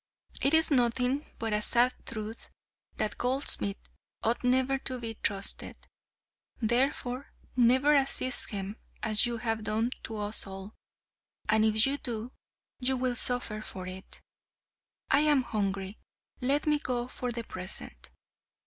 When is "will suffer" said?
12.97-13.61